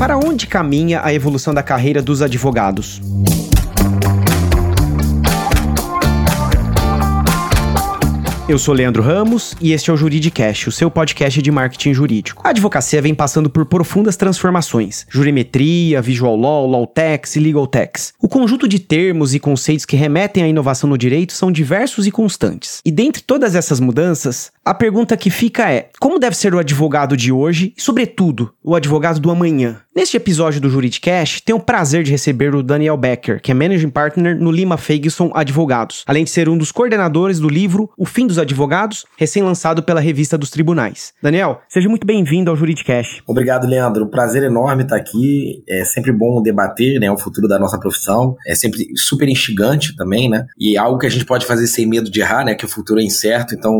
[0.00, 3.02] Para onde caminha a evolução da carreira dos advogados?
[8.48, 12.42] Eu sou Leandro Ramos e este é o Juridicast, o seu podcast de marketing jurídico.
[12.44, 18.12] A advocacia vem passando por profundas transformações: jurimetria, visual law, law tax e legal tax.
[18.20, 22.10] O conjunto de termos e conceitos que remetem à inovação no direito são diversos e
[22.10, 22.80] constantes.
[22.84, 27.16] E dentre todas essas mudanças, a pergunta que fica é: como deve ser o advogado
[27.16, 29.80] de hoje e, sobretudo, o advogado do amanhã?
[29.92, 33.90] Neste episódio do Juridicast, tenho o prazer de receber o Daniel Becker, que é Managing
[33.90, 38.24] Partner no Lima Ferguson Advogados, além de ser um dos coordenadores do livro O Fim
[38.24, 41.12] dos Advogados, recém-lançado pela Revista dos Tribunais.
[41.20, 43.20] Daniel, seja muito bem-vindo ao Juridicast.
[43.26, 44.04] Obrigado, Leandro.
[44.04, 45.64] Um prazer enorme estar aqui.
[45.68, 48.36] É sempre bom debater né, o futuro da nossa profissão.
[48.46, 50.46] É sempre super instigante também, né?
[50.56, 52.54] E é algo que a gente pode fazer sem medo de errar, né?
[52.54, 53.74] Que o futuro é incerto, então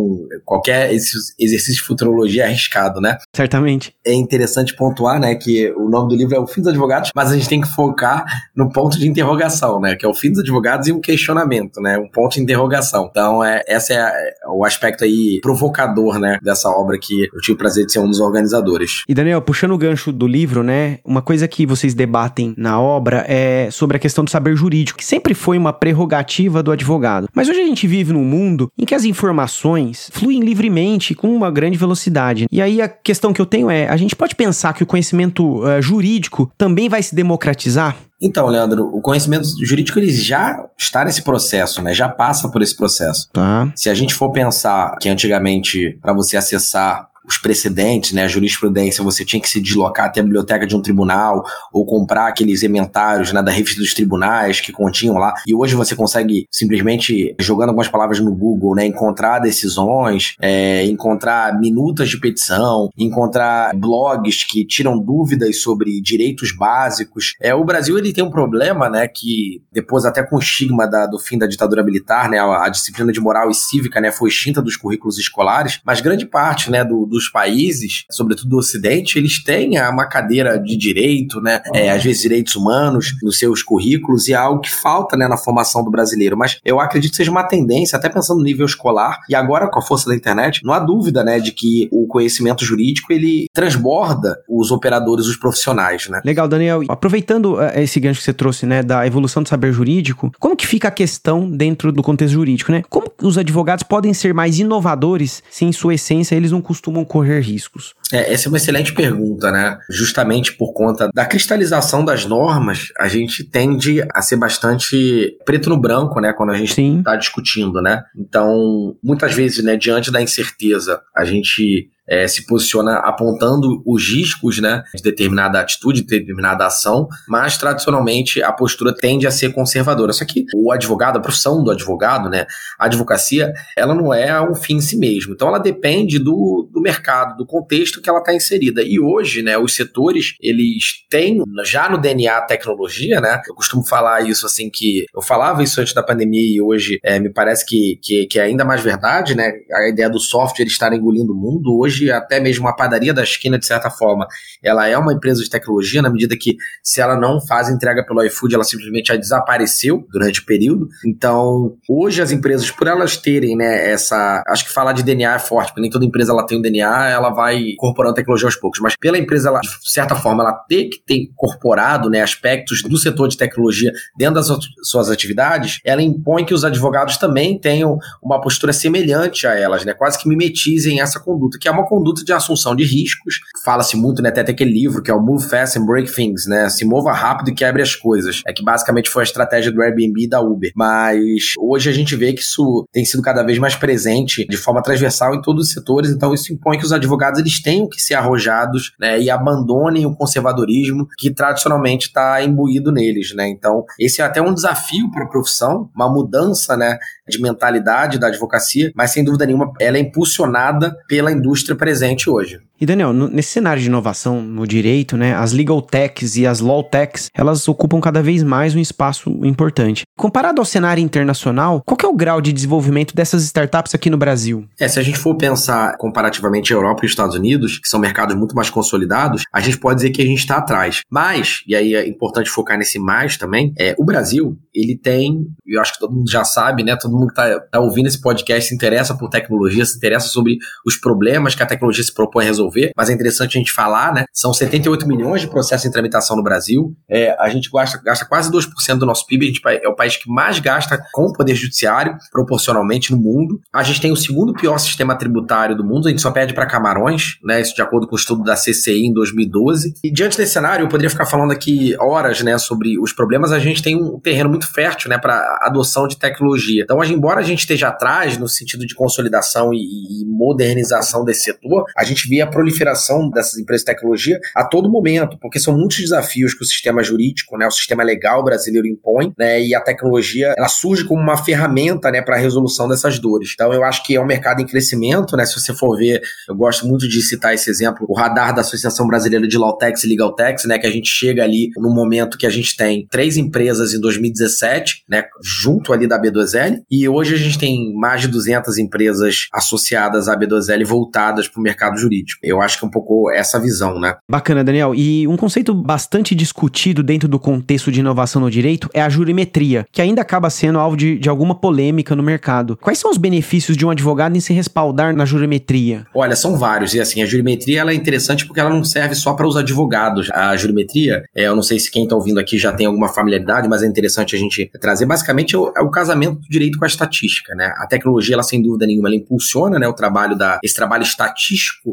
[0.44, 3.16] qualquer exercício de futurologia é arriscado, né?
[3.32, 3.94] Certamente.
[4.04, 7.30] É interessante pontuar, né, que o nome do livro é O Fim dos Advogados, mas
[7.30, 9.96] a gente tem que focar no ponto de interrogação, né?
[9.96, 11.98] Que é o fim dos advogados e um questionamento, né?
[11.98, 13.08] Um ponto de interrogação.
[13.10, 14.12] Então, é, esse é
[14.48, 16.38] o aspecto aí provocador, né?
[16.42, 19.04] Dessa obra que eu tive o prazer de ser um dos organizadores.
[19.08, 20.98] E, Daniel, puxando o gancho do livro, né?
[21.04, 25.04] Uma coisa que vocês debatem na obra é sobre a questão do saber jurídico, que
[25.04, 27.28] sempre foi uma prerrogativa do advogado.
[27.34, 31.50] Mas hoje a gente vive num mundo em que as informações fluem livremente com uma
[31.50, 32.46] grande velocidade.
[32.50, 35.62] E aí a questão que eu tenho é: a gente pode pensar que o conhecimento
[35.62, 37.96] uh, jurídico também vai se democratizar?
[38.22, 41.94] Então, Leandro, o conhecimento jurídico ele já está nesse processo, né?
[41.94, 43.28] Já passa por esse processo.
[43.32, 43.72] Tá.
[43.74, 49.04] Se a gente for pensar que antigamente para você acessar os precedentes, né, a jurisprudência,
[49.04, 53.32] você tinha que se deslocar até a biblioteca de um tribunal ou comprar aqueles ementários
[53.32, 55.32] né, da revista dos tribunais que continham lá.
[55.46, 61.58] E hoje você consegue simplesmente, jogando algumas palavras no Google, né, encontrar decisões, é, encontrar
[61.58, 67.34] minutas de petição, encontrar blogs que tiram dúvidas sobre direitos básicos.
[67.40, 71.06] É, o Brasil ele tem um problema, né, que depois até com o estigma da,
[71.06, 74.30] do fim da ditadura militar, né, a, a, disciplina de moral e cívica, né, foi
[74.30, 79.18] extinta dos currículos escolares, mas grande parte, né, do, do dos países, sobretudo do Ocidente,
[79.18, 81.60] eles têm uma cadeira de direito, né?
[81.74, 85.36] É, às vezes direitos humanos nos seus currículos e é algo que falta né, na
[85.36, 86.36] formação do brasileiro.
[86.36, 89.78] Mas eu acredito que seja uma tendência, até pensando no nível escolar, e agora com
[89.78, 94.36] a força da internet, não há dúvida né, de que o conhecimento jurídico ele transborda
[94.48, 96.08] os operadores, os profissionais.
[96.08, 96.20] Né?
[96.24, 96.82] Legal, Daniel.
[96.88, 100.66] Aproveitando uh, esse gancho que você trouxe né, da evolução do saber jurídico, como que
[100.66, 102.72] fica a questão dentro do contexto jurídico?
[102.72, 102.82] Né?
[102.88, 107.40] Como os advogados podem ser mais inovadores se, em sua essência, eles não costumam correr
[107.40, 107.94] riscos?
[108.12, 109.78] É, essa é uma excelente pergunta, né?
[109.88, 115.80] Justamente por conta da cristalização das normas, a gente tende a ser bastante preto no
[115.80, 116.32] branco, né?
[116.32, 118.02] Quando a gente está discutindo, né?
[118.16, 124.58] Então, muitas vezes, né, diante da incerteza, a gente é, se posiciona apontando os riscos
[124.58, 130.12] né, de determinada atitude, de determinada ação, mas tradicionalmente a postura tende a ser conservadora.
[130.12, 132.46] Só que o advogado, a profissão do advogado, né,
[132.78, 135.34] a advocacia, ela não é um fim em si mesmo.
[135.34, 138.82] Então ela depende do, do mercado, do contexto que ela está inserida.
[138.82, 143.40] E hoje, né, os setores, eles têm já no DNA a tecnologia, né?
[143.48, 147.20] Eu costumo falar isso assim que eu falava isso antes da pandemia e hoje é,
[147.20, 149.52] me parece que, que, que é ainda mais verdade, né?
[149.72, 151.78] A ideia do software estar engolindo o mundo.
[151.78, 154.26] Hoje hoje até mesmo a padaria da esquina, de certa forma,
[154.62, 158.22] ela é uma empresa de tecnologia, na medida que se ela não faz entrega pelo
[158.24, 160.88] iFood, ela simplesmente desapareceu durante o período.
[161.06, 164.42] Então, hoje as empresas, por elas terem, né, essa.
[164.48, 167.08] Acho que falar de DNA é forte, porque nem toda empresa ela tem um DNA,
[167.10, 168.80] ela vai incorporando tecnologia aos poucos.
[168.80, 172.96] Mas pela empresa, ela, de certa forma, ela ter que ter incorporado né, aspectos do
[172.96, 174.48] setor de tecnologia dentro das
[174.82, 179.92] suas atividades, ela impõe que os advogados também tenham uma postura semelhante a elas, né?
[179.94, 183.40] Quase que mimetizem essa conduta, que é uma conduta de assunção de riscos.
[183.64, 186.70] Fala-se muito, né, até aquele livro que é o Move Fast and Break Things, né?
[186.70, 188.42] Se mova rápido e quebre as coisas.
[188.46, 190.70] É que basicamente foi a estratégia do Airbnb e da Uber.
[190.76, 194.80] Mas hoje a gente vê que isso tem sido cada vez mais presente de forma
[194.82, 198.14] transversal em todos os setores, então isso impõe que os advogados eles tenham que ser
[198.14, 203.48] arrojados, né, e abandonem o conservadorismo que tradicionalmente está imbuído neles, né?
[203.48, 206.98] Então, esse é até um desafio para a profissão, uma mudança, né,
[207.28, 212.60] de mentalidade da advocacia, mas sem dúvida nenhuma ela é impulsionada pela indústria presente hoje.
[212.80, 216.60] E Daniel, no, nesse cenário de inovação no direito, né, as legal techs e as
[216.60, 220.02] law techs, elas ocupam cada vez mais um espaço importante.
[220.16, 224.66] Comparado ao cenário internacional, qual é o grau de desenvolvimento dessas startups aqui no Brasil?
[224.78, 228.00] É, se a gente for pensar comparativamente a Europa e os Estados Unidos, que são
[228.00, 231.02] mercados muito mais consolidados, a gente pode dizer que a gente está atrás.
[231.10, 235.80] Mas, e aí é importante focar nesse mais também, é, o Brasil, ele tem, eu
[235.80, 238.68] acho que todo mundo já sabe, né, todo mundo que está tá ouvindo esse podcast
[238.68, 240.56] se interessa por tecnologia, se interessa sobre
[240.86, 244.14] os problemas que a tecnologia se propõe a resolver, mas é interessante a gente falar,
[244.14, 244.24] né?
[244.32, 246.94] São 78 milhões de processos em tramitação no Brasil.
[247.08, 250.16] É, a gente gasta, gasta quase 2% do nosso PIB, a gente é o país
[250.16, 253.60] que mais gasta com o poder judiciário, proporcionalmente, no mundo.
[253.72, 256.66] A gente tem o segundo pior sistema tributário do mundo, a gente só pede para
[256.66, 257.60] Camarões, né?
[257.60, 259.94] Isso de acordo com o estudo da CCI em 2012.
[260.02, 263.52] E diante desse cenário, eu poderia ficar falando aqui horas, né, sobre os problemas.
[263.52, 266.82] A gente tem um terreno muito fértil, né, para adoção de tecnologia.
[266.82, 271.84] Então, embora a gente esteja atrás no sentido de consolidação e, e modernização desse setor,
[271.96, 275.98] a gente vê a proliferação dessas empresas de tecnologia a todo momento, porque são muitos
[275.98, 280.54] desafios que o sistema jurídico, né, o sistema legal brasileiro impõe, né, e a tecnologia
[280.56, 283.50] ela surge como uma ferramenta, né, para a resolução dessas dores.
[283.54, 286.54] Então, eu acho que é um mercado em crescimento, né, se você for ver, eu
[286.54, 290.64] gosto muito de citar esse exemplo, o radar da Associação Brasileira de Lawtex e Legaltex,
[290.64, 294.00] né, que a gente chega ali no momento que a gente tem três empresas em
[294.00, 299.48] 2017, né, junto ali da B2L, e hoje a gente tem mais de 200 empresas
[299.52, 302.40] associadas à B2L voltadas para o mercado jurídico.
[302.42, 304.16] Eu acho que é um pouco essa visão, né?
[304.28, 304.94] Bacana, Daniel.
[304.94, 309.86] E um conceito bastante discutido dentro do contexto de inovação no direito é a jurimetria,
[309.92, 312.76] que ainda acaba sendo alvo de, de alguma polêmica no mercado.
[312.76, 316.06] Quais são os benefícios de um advogado em se respaldar na jurimetria?
[316.14, 316.94] Olha, são vários.
[316.94, 320.28] E assim, a jurimetria ela é interessante porque ela não serve só para os advogados.
[320.32, 323.68] A jurimetria, é, eu não sei se quem está ouvindo aqui já tem alguma familiaridade,
[323.68, 325.06] mas é interessante a gente trazer.
[325.06, 327.72] Basicamente, é o, é o casamento do direito com a estatística, né?
[327.78, 331.29] A tecnologia, ela sem dúvida nenhuma, ela impulsiona, né, o trabalho da esse trabalho estatístico,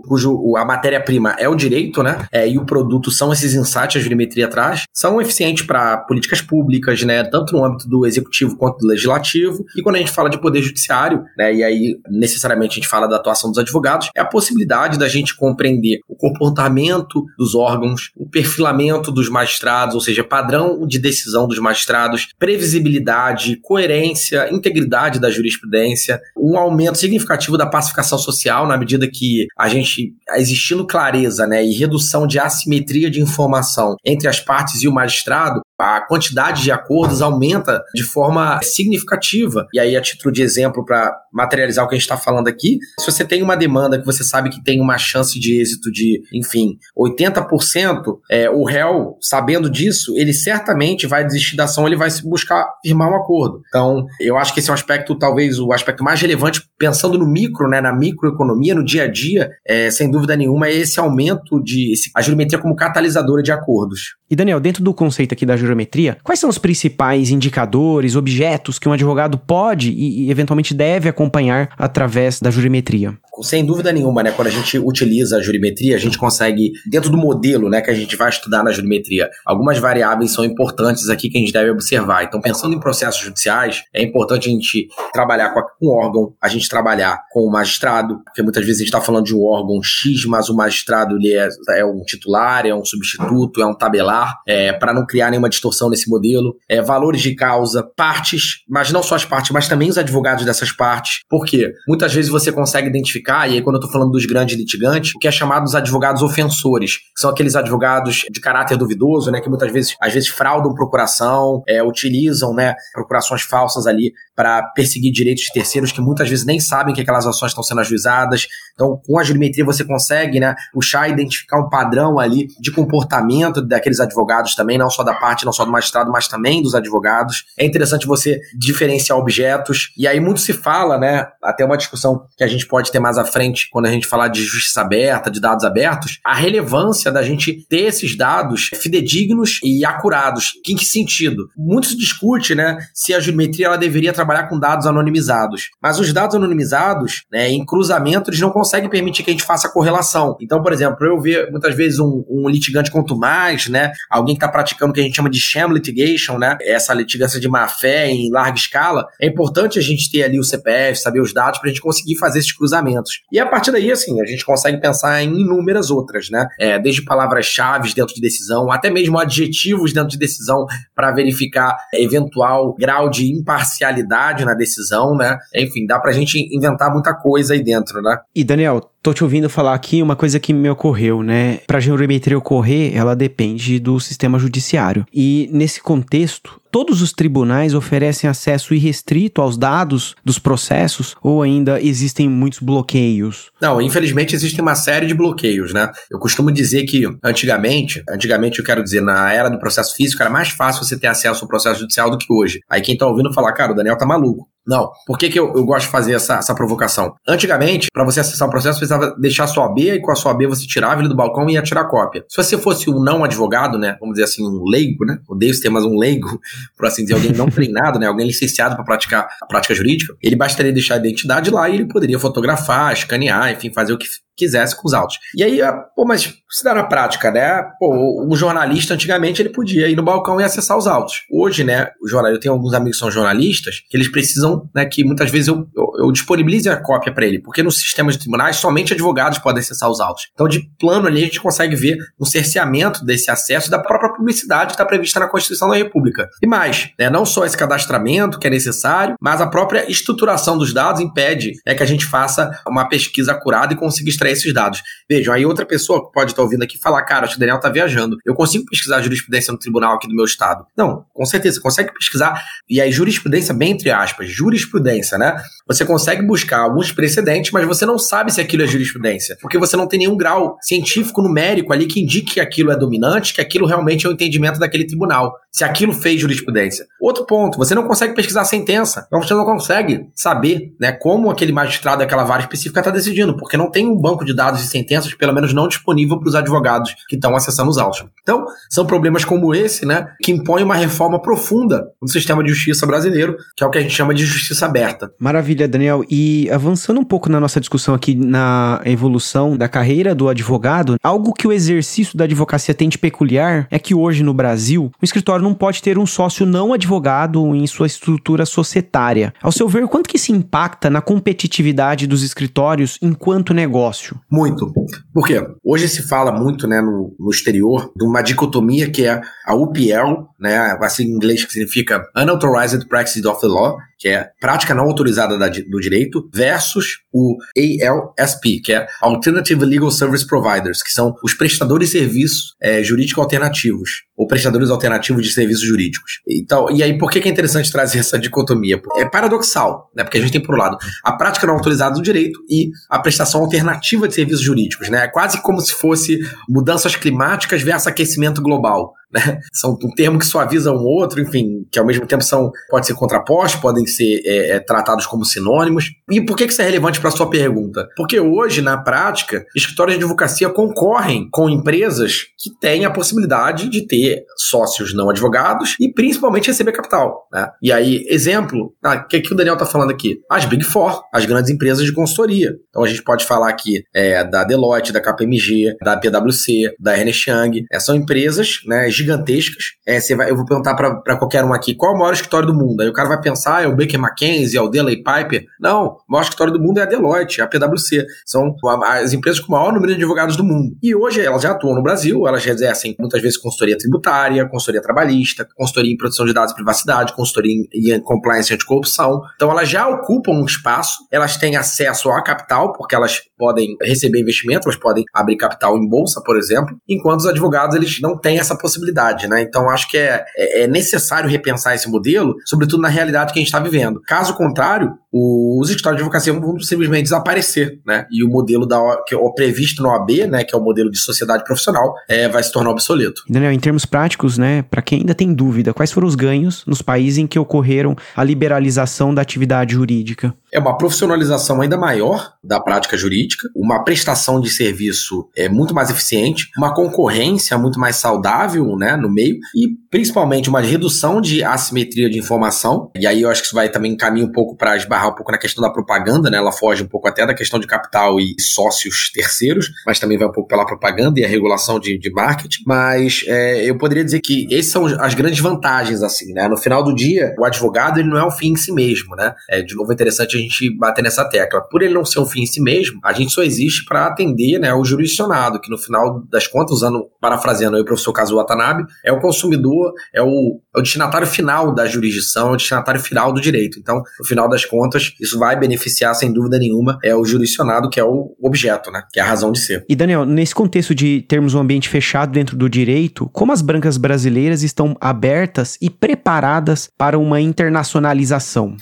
[0.07, 2.27] cujo a matéria-prima é o direito, né?
[2.31, 7.03] É, e o produto são esses insights, a jurimetria traz, são eficientes para políticas públicas,
[7.03, 9.65] né, tanto no âmbito do executivo quanto do legislativo.
[9.75, 13.07] E quando a gente fala de poder judiciário, né, e aí necessariamente a gente fala
[13.07, 18.29] da atuação dos advogados, é a possibilidade da gente compreender o comportamento dos órgãos, o
[18.29, 26.19] perfilamento dos magistrados, ou seja, padrão de decisão dos magistrados, previsibilidade, coerência, integridade da jurisprudência,
[26.37, 29.26] um aumento significativo da pacificação social na medida que
[29.57, 34.87] a gente, existindo clareza né, e redução de assimetria de informação entre as partes e
[34.87, 39.67] o magistrado, a quantidade de acordos aumenta de forma significativa.
[39.73, 42.79] E aí, a título de exemplo, para materializar o que a gente está falando aqui,
[42.99, 46.21] se você tem uma demanda que você sabe que tem uma chance de êxito de,
[46.33, 48.01] enfim, 80%,
[48.31, 53.09] é, o réu, sabendo disso, ele certamente vai desistir da ação, ele vai buscar firmar
[53.09, 53.61] um acordo.
[53.67, 57.27] Então, eu acho que esse é um aspecto, talvez, o aspecto mais relevante, pensando no
[57.27, 59.16] micro, né, na microeconomia, no dia a dia,
[59.65, 61.93] é, sem dúvida nenhuma, é esse aumento de.
[61.93, 64.15] Esse, a jurimetria como catalisadora de acordos.
[64.29, 68.89] E Daniel, dentro do conceito aqui da jurimetria, quais são os principais indicadores, objetos que
[68.89, 73.17] um advogado pode e, e eventualmente deve acompanhar através da jurimetria?
[73.41, 77.17] sem dúvida nenhuma, né, quando a gente utiliza a jurimetria, a gente consegue, dentro do
[77.17, 81.37] modelo, né, que a gente vai estudar na jurimetria, algumas variáveis são importantes aqui que
[81.37, 82.23] a gente deve observar.
[82.23, 86.33] Então, pensando em processos judiciais, é importante a gente trabalhar com, a, com um órgão,
[86.41, 89.43] a gente trabalhar com o magistrado, porque muitas vezes a gente está falando de um
[89.43, 91.49] órgão X, mas o magistrado ele é,
[91.79, 95.89] é um titular, é um substituto, é um tabelar, é, para não criar nenhuma distorção
[95.89, 96.55] nesse modelo.
[96.69, 100.71] É, valores de causa, partes, mas não só as partes, mas também os advogados dessas
[100.71, 101.21] partes.
[101.29, 101.73] Por quê?
[101.87, 105.19] Muitas vezes você consegue identificar e aí quando eu estou falando dos grandes litigantes, o
[105.19, 109.49] que é chamado dos advogados ofensores, que são aqueles advogados de caráter duvidoso, né, que
[109.49, 115.45] muitas vezes, às vezes fraudam procuração, é, utilizam, né, procurações falsas ali para perseguir direitos
[115.45, 118.47] de terceiros que muitas vezes nem sabem que aquelas ações estão sendo ajuizadas.
[118.75, 123.63] Então, com a jurimetria você consegue, né, puxar e identificar um padrão ali de comportamento
[123.63, 127.45] daqueles advogados também, não só da parte, não só do magistrado, mas também dos advogados.
[127.57, 129.91] É interessante você diferenciar objetos.
[129.97, 133.17] E aí muito se fala, né, até uma discussão que a gente pode ter mais
[133.17, 137.23] à frente quando a gente falar de justiça aberta, de dados abertos, a relevância da
[137.23, 140.53] gente ter esses dados fidedignos e acurados.
[140.67, 141.49] Em que sentido?
[141.57, 145.69] Muito se discute, né, se a jurimetria ela deveria trabalhar trabalhar com dados anonimizados.
[145.81, 149.69] Mas os dados anonimizados, né, em cruzamento, eles não conseguem permitir que a gente faça
[149.69, 150.35] correlação.
[150.41, 154.43] Então, por exemplo, eu ver muitas vezes um, um litigante quanto mais, né, alguém que
[154.43, 157.67] está praticando o que a gente chama de sham litigation, né, essa litigância de má
[157.67, 161.59] fé em larga escala, é importante a gente ter ali o CPF, saber os dados
[161.59, 163.21] para a gente conseguir fazer esses cruzamentos.
[163.31, 167.03] E a partir daí, assim, a gente consegue pensar em inúmeras outras, né, é, desde
[167.03, 173.31] palavras-chave dentro de decisão, até mesmo adjetivos dentro de decisão para verificar eventual grau de
[173.31, 175.37] imparcialidade na decisão, né?
[175.55, 178.17] Enfim, dá pra gente inventar muita coisa aí dentro, né?
[178.35, 181.61] E Daniel, tô te ouvindo falar aqui uma coisa que me ocorreu, né?
[181.65, 185.05] Pra geometria ocorrer, ela depende do sistema judiciário.
[185.13, 191.81] E nesse contexto, todos os tribunais oferecem acesso irrestrito aos dados dos processos ou ainda
[191.81, 193.49] existem muitos bloqueios?
[193.61, 195.89] Não, infelizmente existe uma série de bloqueios, né?
[196.11, 200.29] Eu costumo dizer que antigamente, antigamente eu quero dizer, na era do processo físico era
[200.29, 202.59] mais fácil você ter acesso ao processo judicial do que hoje.
[202.69, 204.49] Aí quem tá ouvindo falar, cara, o Daniel tá maluco.
[204.67, 204.91] Não.
[205.05, 207.15] Por que, que eu, eu gosto de fazer essa, essa provocação?
[207.25, 210.45] Antigamente, para você acessar o processo, precisava deixar sua AB e com a sua AB
[210.47, 212.25] você tirava ele do balcão e ia tirar cópia.
[212.27, 213.95] Se você fosse um não advogado, né?
[214.01, 215.19] Vamos dizer assim, um leigo, né?
[215.27, 216.39] Odeio esse termo, mas um leigo,
[216.77, 218.07] por assim dizer, alguém não treinado, né?
[218.07, 221.85] Alguém licenciado para praticar a prática jurídica, ele bastaria deixar a identidade lá e ele
[221.87, 225.17] poderia fotografar, escanear, enfim, fazer o que quisesse com os autos.
[225.35, 227.63] E aí, ah, pô, mas se dá na prática, né?
[227.79, 231.23] Pô, um jornalista antigamente ele podia ir no balcão e acessar os autos.
[231.31, 234.85] Hoje, né, o jornal, eu tenho alguns amigos que são jornalistas, que eles precisam, né,
[234.85, 238.19] que muitas vezes eu, eu, eu disponibilize a cópia para ele, porque no sistema de
[238.19, 240.29] tribunais somente advogados podem acessar os autos.
[240.33, 244.67] Então, de plano ali a gente consegue ver um cerceamento desse acesso da própria publicidade
[244.67, 246.29] que está prevista na Constituição da República.
[246.41, 250.73] E mais, né, não só esse cadastramento que é necessário, mas a própria estruturação dos
[250.73, 254.81] dados impede né, que a gente faça uma pesquisa acurada e consiga extrair esses dados.
[255.09, 257.69] Vejam, aí outra pessoa pode estar ouvindo aqui falar, cara, acho que o Daniel está
[257.69, 258.17] viajando.
[258.25, 260.65] Eu consigo pesquisar jurisprudência no tribunal aqui do meu estado.
[260.75, 262.41] Não, com certeza, consegue pesquisar.
[262.69, 265.41] E aí, jurisprudência, bem entre aspas, jurisprudência, né?
[265.67, 269.37] Você consegue buscar alguns precedentes, mas você não sabe se aquilo é jurisprudência.
[269.41, 273.33] Porque você não tem nenhum grau científico numérico ali que indique que aquilo é dominante,
[273.33, 275.33] que aquilo realmente é o entendimento daquele tribunal.
[275.51, 276.85] Se aquilo fez jurisprudência.
[277.01, 279.05] Outro ponto, você não consegue pesquisar a sentença.
[279.07, 283.57] Então você não consegue saber né, como aquele magistrado daquela vara específica está decidindo, porque
[283.57, 286.95] não tem um banco de dados de sentenças, pelo menos não disponível para os advogados
[287.07, 288.05] que estão acessando os autos.
[288.21, 292.85] Então, são problemas como esse, né, que impõem uma reforma profunda no sistema de justiça
[292.85, 295.11] brasileiro, que é o que a gente chama de justiça aberta.
[295.19, 296.03] Maravilha, Daniel.
[296.09, 301.33] E avançando um pouco na nossa discussão aqui na evolução da carreira do advogado, algo
[301.33, 305.43] que o exercício da advocacia tem de peculiar é que hoje no Brasil, o escritório
[305.43, 309.33] não pode ter um sócio não advogado em sua estrutura societária.
[309.41, 314.06] Ao seu ver, quanto que se impacta na competitividade dos escritórios enquanto negócio?
[314.29, 314.71] Muito.
[315.13, 315.45] Por quê?
[315.63, 320.27] Hoje se fala muito né, no, no exterior de uma dicotomia que é a UPL,
[320.39, 324.83] né, assim em inglês que significa Unauthorized Practice of the Law, que é prática não
[324.83, 331.15] autorizada da, do direito, versus o ALSP, que é Alternative Legal Service Providers, que são
[331.23, 336.19] os prestadores de serviços é, jurídicos alternativos, ou prestadores alternativos de serviços jurídicos.
[336.27, 338.79] Então, e aí, por que é interessante trazer essa dicotomia?
[338.97, 340.03] É paradoxal, né?
[340.03, 342.99] Porque a gente tem, por um lado, a prática não autorizada do direito e a
[342.99, 345.05] prestação alternativa de serviços jurídicos, né?
[345.05, 349.39] É quase como se fosse mudanças climáticas versus aquecimento global né?
[349.53, 352.93] São um termo que suaviza um outro, enfim, que ao mesmo tempo são pode ser
[352.93, 355.91] contrapostos, podem ser é, é, tratados como sinônimos.
[356.09, 357.87] E por que isso é relevante para a sua pergunta?
[357.95, 363.85] Porque hoje, na prática, escritórios de advocacia concorrem com empresas que têm a possibilidade de
[363.87, 367.27] ter sócios não advogados e principalmente receber capital.
[367.31, 367.47] Né?
[367.61, 370.19] E aí, exemplo, o ah, que, que o Daniel está falando aqui?
[370.29, 372.53] As Big Four, as grandes empresas de consultoria.
[372.69, 377.29] Então a gente pode falar aqui é, da Deloitte, da KPMG, da PwC, da Ernest
[377.29, 377.65] Young.
[377.71, 379.63] É, são empresas né, gigantescas.
[379.85, 382.47] É, você vai, eu vou perguntar para qualquer um aqui qual é o maior escritório
[382.47, 382.81] do mundo.
[382.81, 385.45] Aí o cara vai pensar, é o Baker McKenzie, é o Delay Piper.
[385.59, 388.05] Não, o maior escritório do mundo é a Deloitte, é a PwC.
[388.25, 390.75] São as empresas com o maior número de advogados do mundo.
[390.81, 395.47] E hoje elas já atuam no Brasil, elas exercem muitas vezes consultoria tributária, consultoria trabalhista,
[395.55, 399.21] consultoria em proteção de dados e privacidade, consultoria em, compliance anticorrupção.
[399.35, 404.19] Então elas já ocupam um espaço, elas têm acesso a capital, porque elas podem receber
[404.19, 408.39] investimento, elas podem abrir capital em bolsa, por exemplo, enquanto os advogados eles não têm
[408.39, 409.41] essa possibilidade, né?
[409.41, 413.41] Então acho que é, é, é necessário repensar esse modelo, sobretudo na realidade que a
[413.41, 414.01] gente está vivendo.
[414.05, 418.05] Caso contrário, os escritórios de advocacia vão simplesmente desaparecer, né?
[418.11, 418.77] E o modelo da
[419.07, 422.41] que é previsto no OAB, né, que é o modelo de sociedade profissional, é, vai
[422.43, 423.23] se tornar obsoleto.
[423.29, 426.81] Daniel, em termos práticos, né, para quem ainda tem dúvida, quais foram os ganhos nos
[426.81, 430.33] países em que ocorreram a liberalização da atividade jurídica?
[430.57, 435.91] É uma profissionalização ainda maior da prática jurídica, uma prestação de serviço é muito mais
[435.91, 442.09] eficiente, uma concorrência muito mais saudável, né, no meio e principalmente uma redução de assimetria
[442.09, 442.89] de informação.
[442.97, 445.31] E aí eu acho que isso vai também caminhar um pouco para esbarrar um pouco
[445.31, 446.37] na questão da propaganda, né?
[446.37, 450.27] Ela foge um pouco até da questão de capital e sócios terceiros, mas também vai
[450.27, 452.63] um pouco pela propaganda e a regulação de, de marketing.
[452.65, 456.47] Mas é, eu poderia dizer que essas são as grandes vantagens, assim, né?
[456.47, 459.35] No final do dia, o advogado ele não é um fim em si mesmo, né?
[459.49, 460.46] É, de novo, é interessante a gente
[460.77, 461.61] bater nessa tecla.
[461.61, 464.59] Por ele não ser um fim em si mesmo, a gente só existe para atender
[464.59, 469.11] né, o jurisdicionado, que no final das contas, usando, parafraseando o professor Kazuo Watanabe, é
[469.11, 473.41] o consumidor, é o, é o destinatário final da jurisdição, é o destinatário final do
[473.41, 473.79] direito.
[473.79, 477.99] Então, no final das contas, isso vai beneficiar, sem dúvida nenhuma, é o jurisdicionado, que
[477.99, 479.03] é o objeto, né?
[479.11, 479.85] Que é a razão de ser.
[479.87, 483.97] E, Daniel, nesse contexto de termos um ambiente fechado dentro do direito, como as brancas
[483.97, 488.75] brasileiras estão abertas e preparadas para uma internacionalização?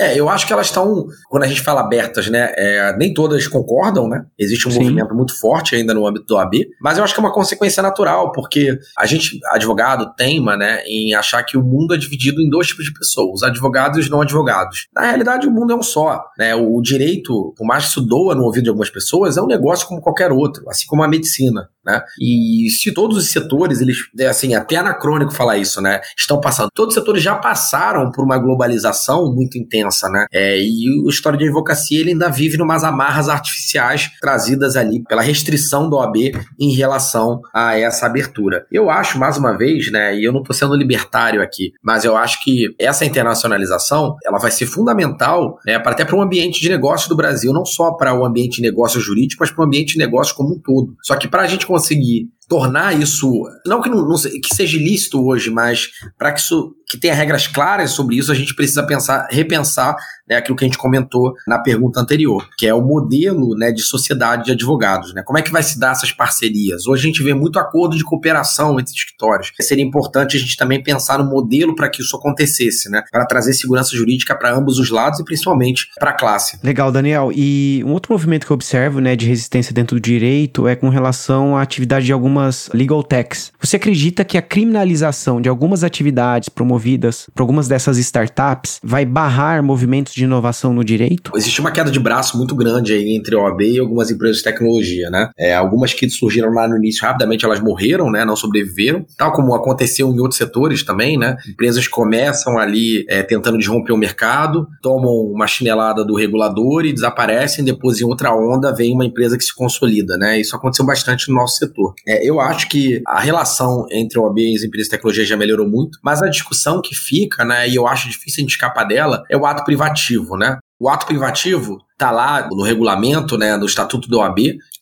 [0.00, 3.46] É, eu acho que elas estão, quando a gente fala abertas, né, é, nem todas
[3.46, 4.24] concordam, né?
[4.38, 4.78] Existe um Sim.
[4.78, 7.82] movimento muito forte ainda no âmbito do AB, mas eu acho que é uma consequência
[7.82, 12.48] natural, porque a gente, advogado, teima, né, em achar que o mundo é dividido em
[12.48, 14.86] dois tipos de pessoas, os advogados e os não advogados.
[14.94, 16.54] Na realidade, o mundo é um só, né?
[16.54, 19.86] O direito, por mais que isso doa no ouvido de algumas pessoas, é um negócio
[19.86, 21.68] como qualquer outro, assim como a medicina.
[21.84, 22.00] Né?
[22.20, 26.00] E se todos os setores, eles, é assim, até anacrônico falar isso, né?
[26.16, 26.68] Estão passando.
[26.74, 30.26] Todos os setores já passaram por uma globalização muito intensa, né?
[30.32, 35.22] É, e o história de advocacia ele ainda vive numas amarras artificiais trazidas ali pela
[35.22, 36.16] restrição do OAB
[36.58, 38.66] em relação a essa abertura.
[38.70, 40.16] Eu acho, mais uma vez, né?
[40.16, 44.50] E eu não estou sendo libertário aqui, mas eu acho que essa internacionalização ela vai
[44.50, 45.78] ser fundamental, né?
[45.78, 48.62] Para até para o ambiente de negócio do Brasil, não só para o ambiente de
[48.62, 50.94] negócio jurídico, mas para o ambiente de negócio como um todo.
[51.02, 55.24] Só que para a gente conseguir tornar isso, não que, não, não que seja ilícito
[55.24, 59.28] hoje, mas para que isso que tenha regras claras sobre isso, a gente precisa pensar,
[59.30, 59.94] repensar
[60.28, 63.80] né, aquilo que a gente comentou na pergunta anterior, que é o modelo né, de
[63.80, 65.14] sociedade de advogados.
[65.14, 65.22] Né?
[65.22, 66.88] Como é que vai se dar essas parcerias?
[66.88, 69.52] Hoje a gente vê muito acordo de cooperação entre escritórios.
[69.60, 73.04] Seria importante a gente também pensar no modelo para que isso acontecesse, né?
[73.12, 76.58] para trazer segurança jurídica para ambos os lados e principalmente para a classe.
[76.60, 77.30] Legal, Daniel.
[77.32, 80.88] E um outro movimento que eu observo né, de resistência dentro do direito é com
[80.88, 83.52] relação à atividade de algumas algumas legal techs.
[83.60, 89.62] Você acredita que a criminalização de algumas atividades promovidas por algumas dessas startups vai barrar
[89.62, 91.32] movimentos de inovação no direito?
[91.36, 94.44] Existe uma queda de braço muito grande aí entre a OAB e algumas empresas de
[94.44, 95.30] tecnologia, né?
[95.38, 98.24] É, algumas que surgiram lá no início, rapidamente elas morreram, né?
[98.24, 101.36] Não sobreviveram, tal como aconteceu em outros setores também, né?
[101.48, 107.64] Empresas começam ali é, tentando desromper o mercado, tomam uma chinelada do regulador e desaparecem,
[107.64, 110.40] depois em outra onda vem uma empresa que se consolida, né?
[110.40, 111.94] Isso aconteceu bastante no nosso setor.
[112.06, 115.68] É, eu acho que a relação entre OAB e as empresas de tecnologia já melhorou
[115.68, 119.22] muito, mas a discussão que fica, né, e eu acho difícil a gente escapar dela,
[119.28, 120.58] é o ato privativo, né?
[120.78, 124.38] O ato privativo está lá no regulamento, né, no Estatuto do OAB,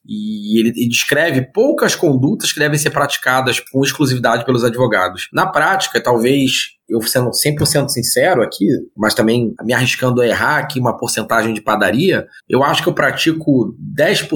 [0.07, 5.29] e ele, descreve poucas condutas que devem ser praticadas com exclusividade pelos advogados.
[5.33, 8.67] Na prática, talvez eu sendo 100% sincero aqui,
[8.97, 12.95] mas também me arriscando a errar aqui uma porcentagem de padaria, eu acho que eu
[12.95, 14.29] pratico 10%,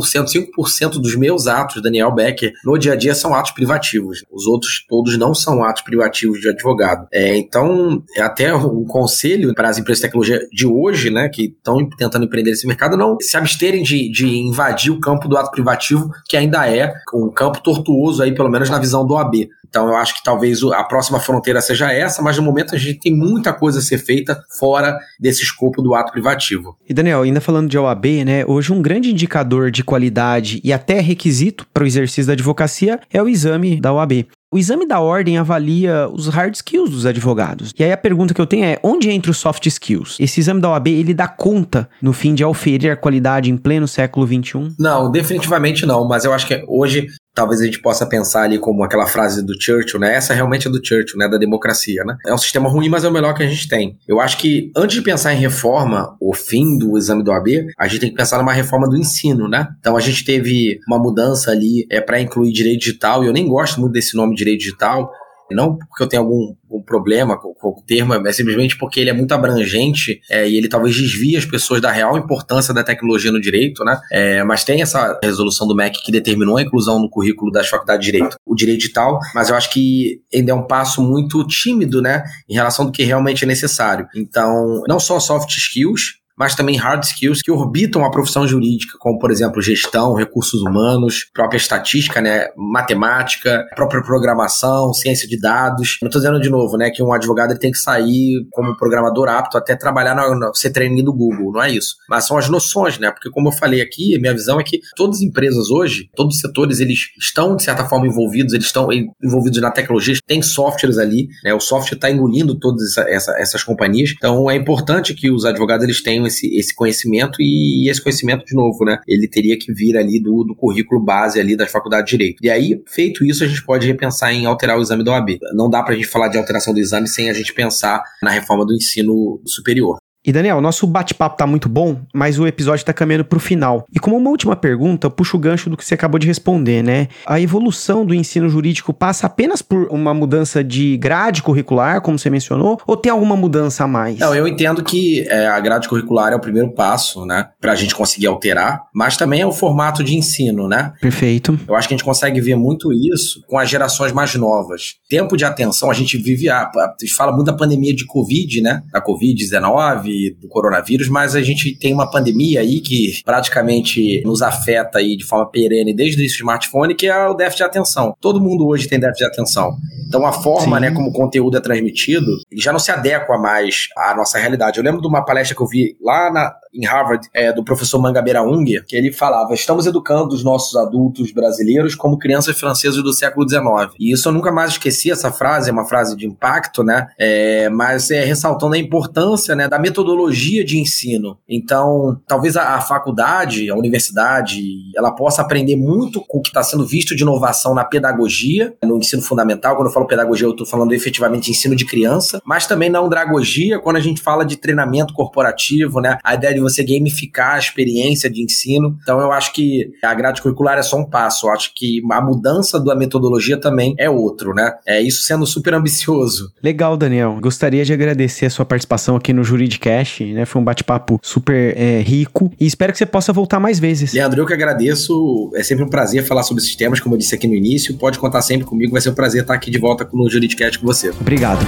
[0.56, 4.22] 5% dos meus atos, Daniel Becker, no dia a dia são atos privativos.
[4.30, 7.06] Os outros todos não são atos privativos de advogado.
[7.12, 11.54] É, então, é até um conselho para as empresas de tecnologia de hoje, né, que
[11.56, 15.50] estão tentando empreender esse mercado, não se absterem de, de invadir o campo do ato
[15.50, 19.48] privativo, que ainda é um campo tortuoso aí, pelo menos na visão do AB.
[19.72, 22.98] Então eu acho que talvez a próxima fronteira seja essa, mas no momento a gente
[22.98, 26.76] tem muita coisa a ser feita fora desse escopo do ato privativo.
[26.88, 28.44] E Daniel, ainda falando de OAB, né?
[28.46, 33.22] Hoje um grande indicador de qualidade e até requisito para o exercício da advocacia é
[33.22, 34.26] o exame da OAB.
[34.52, 37.72] O exame da ordem avalia os hard skills dos advogados.
[37.78, 40.18] E aí a pergunta que eu tenho é: onde entra os soft skills?
[40.20, 43.88] Esse exame da OAB, ele dá conta, no fim, de auferir a qualidade em pleno
[43.88, 44.74] século XXI?
[44.78, 46.06] Não, definitivamente não.
[46.06, 49.60] Mas eu acho que hoje talvez a gente possa pensar ali como aquela frase do
[49.60, 50.14] Churchill, né?
[50.14, 51.28] Essa realmente é do Churchill, né?
[51.28, 52.16] Da democracia, né?
[52.26, 53.98] É um sistema ruim, mas é o melhor que a gente tem.
[54.06, 57.88] Eu acho que antes de pensar em reforma, o fim do exame do AB, a
[57.88, 59.68] gente tem que pensar numa reforma do ensino, né?
[59.80, 63.46] Então a gente teve uma mudança ali é para incluir direito digital, e eu nem
[63.46, 65.10] gosto muito desse nome direito digital,
[65.50, 69.10] não porque eu tenho algum, algum problema com, com, o termo, é simplesmente porque ele
[69.10, 73.32] é muito abrangente é, e ele talvez desvie as pessoas da real importância da tecnologia
[73.32, 74.00] no direito, né?
[74.10, 78.04] É, mas tem essa resolução do MEC que determinou a inclusão no currículo das faculdades
[78.04, 82.00] de direito, o direito digital, mas eu acho que ainda é um passo muito tímido,
[82.00, 84.06] né, em relação do que realmente é necessário.
[84.14, 89.18] Então, não só soft skills, mas também hard skills que orbitam a profissão jurídica, como,
[89.18, 95.98] por exemplo, gestão, recursos humanos, própria estatística, né, matemática, própria programação, ciência de dados.
[96.02, 99.58] Não estou dizendo de novo, né, que um advogado tem que sair como programador apto
[99.58, 101.96] até trabalhar na ser training do Google, não é isso.
[102.08, 105.16] Mas são as noções, né, porque como eu falei aqui, minha visão é que todas
[105.16, 108.88] as empresas hoje, todos os setores, eles estão, de certa forma, envolvidos, eles estão
[109.22, 113.62] envolvidos na tecnologia, tem softwares ali, né, o software está engolindo todas essa, essa, essas
[113.62, 118.02] companhias, então é importante que os advogados eles tenham esse, esse conhecimento e, e, esse
[118.02, 118.98] conhecimento, de novo, né?
[119.06, 122.38] Ele teria que vir ali do, do currículo base ali das faculdades de Direito.
[122.42, 125.38] E aí, feito isso, a gente pode repensar em alterar o exame da OAB.
[125.54, 128.66] Não dá pra gente falar de alteração do exame sem a gente pensar na reforma
[128.66, 129.96] do ensino superior.
[130.24, 133.84] E Daniel, nosso bate-papo tá muito bom, mas o episódio tá caminhando pro final.
[133.92, 137.08] E como uma última pergunta, puxo o gancho do que você acabou de responder, né?
[137.26, 142.30] A evolução do ensino jurídico passa apenas por uma mudança de grade curricular, como você
[142.30, 144.20] mencionou, ou tem alguma mudança a mais?
[144.20, 147.48] Não, eu entendo que é, a grade curricular é o primeiro passo, né?
[147.60, 150.92] Pra gente conseguir alterar, mas também é o formato de ensino, né?
[151.00, 151.58] Perfeito.
[151.66, 154.94] Eu acho que a gente consegue ver muito isso com as gerações mais novas.
[155.08, 158.60] Tempo de atenção, a gente vive, a, a gente fala muito da pandemia de Covid,
[158.60, 158.84] né?
[158.92, 164.42] Da Covid-19, Covid-19, do coronavírus, mas a gente tem uma pandemia aí que praticamente nos
[164.42, 168.14] afeta aí de forma perene desde o smartphone, que é o déficit de atenção.
[168.20, 169.76] Todo mundo hoje tem déficit de atenção.
[170.06, 170.82] Então a forma, Sim.
[170.82, 174.78] né, como o conteúdo é transmitido, ele já não se adequa mais à nossa realidade.
[174.78, 178.00] Eu lembro de uma palestra que eu vi lá na, em Harvard, é, do professor
[178.00, 183.12] Mangabeira Unger, que ele falava: estamos educando os nossos adultos brasileiros como crianças francesas do
[183.12, 183.94] século XIX.
[183.98, 187.08] E isso eu nunca mais esqueci, essa frase, é uma frase de impacto, né?
[187.18, 191.38] É, mas é ressaltando a importância né, da metodologia de ensino.
[191.48, 194.62] Então, talvez a, a faculdade, a universidade,
[194.96, 198.98] ela possa aprender muito com o que está sendo visto de inovação na pedagogia, no
[198.98, 199.76] ensino fundamental.
[199.76, 203.78] Quando eu falo pedagogia, eu estou falando efetivamente ensino de criança, mas também na andragogia,
[203.78, 206.18] quando a gente fala de treinamento corporativo, né?
[206.22, 208.96] A ideia de você gamificar a experiência de ensino.
[209.02, 211.46] Então eu acho que a grade curricular é só um passo.
[211.46, 214.72] Eu acho que a mudança da metodologia também é outro, né?
[214.86, 216.52] É isso sendo super ambicioso.
[216.62, 217.38] Legal, Daniel.
[217.40, 220.44] Gostaria de agradecer a sua participação aqui no Juridicast, né?
[220.44, 224.12] Foi um bate-papo super é, rico e espero que você possa voltar mais vezes.
[224.12, 225.50] Leandro, eu que agradeço.
[225.54, 227.96] É sempre um prazer falar sobre esses temas, como eu disse aqui no início.
[227.96, 230.86] Pode contar sempre comigo, vai ser um prazer estar aqui de volta no Juridicast com
[230.86, 231.10] você.
[231.10, 231.64] Obrigado.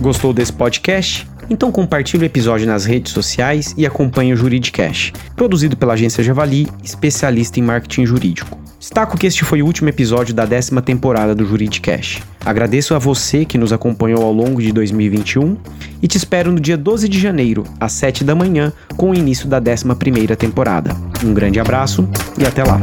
[0.00, 1.26] Gostou desse podcast?
[1.50, 6.68] Então compartilhe o episódio nas redes sociais e acompanhe o Juridicast, produzido pela agência Javali,
[6.84, 8.56] especialista em marketing jurídico.
[8.78, 12.22] Destaco que este foi o último episódio da décima temporada do Juridicast.
[12.46, 15.56] Agradeço a você que nos acompanhou ao longo de 2021
[16.00, 19.48] e te espero no dia 12 de janeiro, às 7 da manhã, com o início
[19.48, 20.96] da décima primeira temporada.
[21.22, 22.08] Um grande abraço
[22.38, 22.80] e até lá!